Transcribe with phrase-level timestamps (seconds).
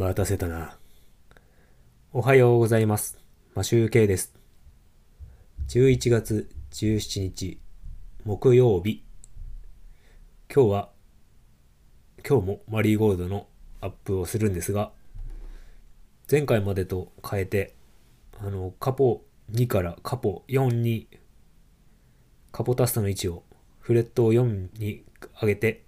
[0.00, 0.78] 待たせたな。
[2.14, 3.18] おはようございます。
[3.54, 4.34] マシュウケイです。
[5.68, 7.60] 11月17日、
[8.24, 9.04] 木曜日。
[10.50, 10.88] 今日は、
[12.26, 13.46] 今日もマリーゴールドの
[13.82, 14.90] アップをするんですが、
[16.30, 17.74] 前回までと変えて、
[18.38, 19.22] あの、カポ
[19.52, 21.08] 2からカポ4に、
[22.52, 23.44] カポタスタの位置を
[23.80, 25.04] フレットを4に
[25.42, 25.84] 上げて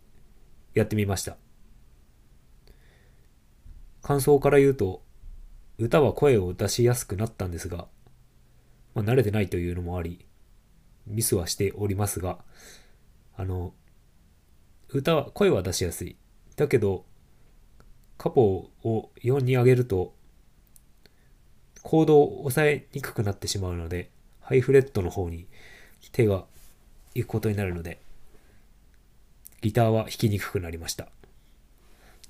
[0.75, 1.39] やってみました。
[4.03, 5.03] 感想から言うと、
[5.79, 7.87] 歌は声を出しやすくなったんですが、
[8.95, 10.27] まあ、慣れてないというのもあり、
[11.07, 12.39] ミスはしておりますが、
[13.37, 13.73] あの、
[14.89, 16.17] 歌は、声は出しやすい。
[16.57, 17.05] だけど、
[18.19, 20.15] カポを4に上げると、
[21.83, 25.47] コードを押さえにくくなってしまうので、ハイフレットの方に
[26.13, 26.45] 手が
[27.15, 28.01] 行くことになるので、
[29.63, 31.09] ギターは弾きにくくなりました。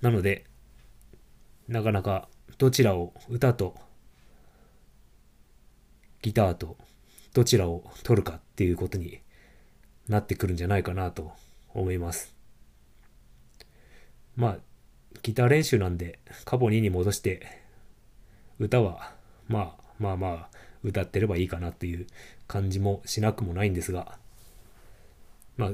[0.00, 0.44] なので、
[1.72, 3.74] なかなかどちらを歌と
[6.20, 6.76] ギターと
[7.32, 9.20] どちらを取るかっていうことに
[10.06, 11.32] なってくるんじゃないかなと
[11.72, 12.36] 思います。
[14.36, 14.56] まあ、
[15.22, 17.46] ギター練習なんでカポ2に戻して
[18.58, 19.12] 歌は
[19.48, 20.48] まあまあまあ
[20.84, 22.06] 歌ってればいいかなっていう
[22.46, 24.18] 感じもしなくもないんですが、
[25.56, 25.70] まあ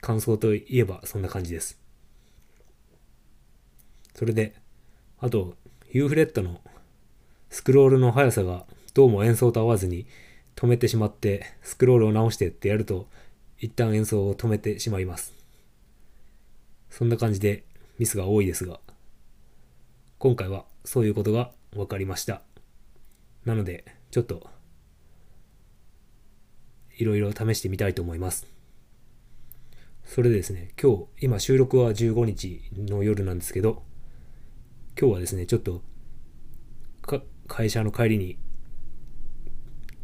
[0.00, 1.78] 感想といえばそんな感じです。
[4.14, 4.54] それで、
[5.24, 5.54] あと、
[5.90, 6.60] ユーフレットの
[7.48, 10.06] スクロールの速さがどうも演奏と合わずに
[10.54, 13.08] 止めてしまって、スクロールを直してってやると、
[13.58, 15.32] 一旦演奏を止めてしまいます。
[16.90, 17.64] そんな感じで
[17.98, 18.80] ミスが多いですが、
[20.18, 22.42] 今回はそういうことが分かりました。
[23.46, 24.46] なので、ちょっと、
[26.98, 28.46] いろいろ試してみたいと思います。
[30.04, 33.84] それでですね、今日、今収録は15日の夜なんですけど、
[34.96, 35.82] 今日はですね、ちょっと、
[37.02, 38.38] か会社の帰りに、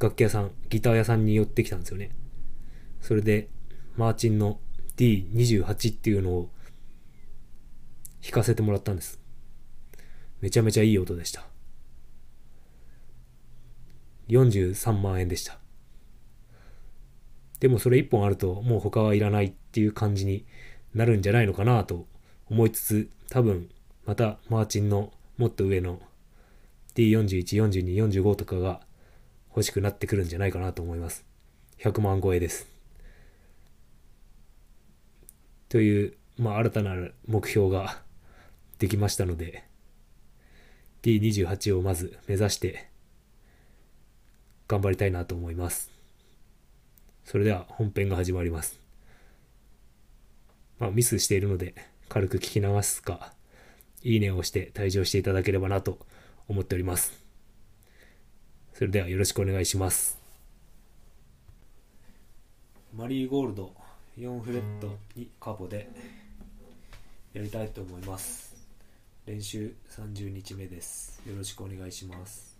[0.00, 2.10] 楽器屋さん、ギター屋さんに寄ってきたんですよね。
[3.00, 3.48] それで、
[3.96, 4.58] マーチンの
[4.96, 6.50] D28 っていうのを
[8.20, 9.20] 弾かせてもらったんです。
[10.40, 11.46] めちゃめちゃいい音でした。
[14.28, 15.58] 43万円でした。
[17.60, 20.46] でもそれ1本あるともう他はいらないっていう感じに
[20.94, 22.06] なるんじゃないのかなと
[22.48, 23.68] 思いつつ、多分
[24.10, 26.00] またマーチンのもっと上の
[26.96, 28.80] D41、42、45とかが
[29.50, 31.24] 欲しくなってくるんじゃないかなと思います。
[31.78, 32.66] 100万超えです。
[35.68, 36.96] という、まあ、新たな
[37.28, 38.02] 目標が
[38.80, 39.62] できましたので、
[41.04, 42.88] D28 をまず目指して
[44.66, 45.88] 頑張りたいなと思います。
[47.24, 48.80] それでは本編が始まります。
[50.80, 51.76] まあ、ミスしているので
[52.08, 53.32] 軽く聞き流すか、
[54.02, 55.98] いいねを押して退場していただければなと
[56.48, 57.12] 思っております。
[58.74, 60.18] それではよろしくお願いします。
[62.94, 63.72] マリーゴールド
[64.18, 65.88] 4フレットにカポで
[67.32, 68.56] やりたいと思います。
[69.26, 71.20] 練習30日目です。
[71.28, 72.58] よろしくお願いします。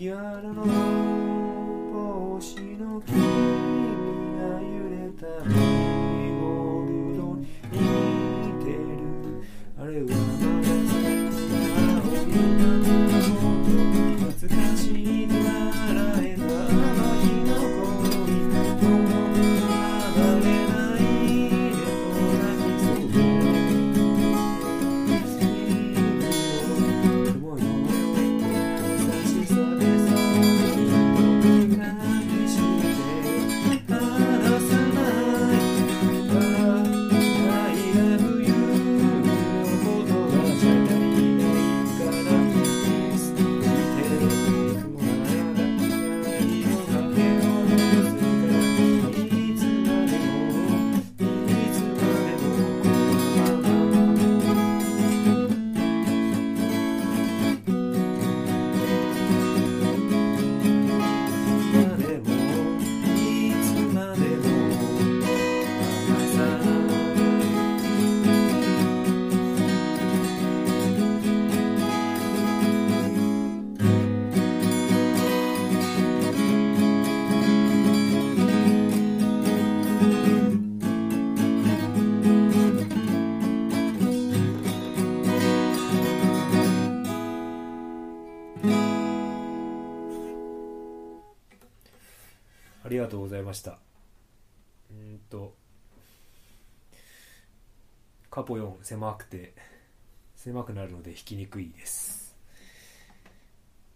[0.00, 0.87] Yarın olur
[92.88, 93.78] ありがとうございました。
[94.90, 95.54] うんと
[98.30, 99.52] カポ4狭くて
[100.36, 102.34] 狭くなるので引きにくいです。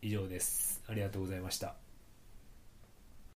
[0.02, 0.82] 以上です。
[0.86, 1.74] ありがとうございました。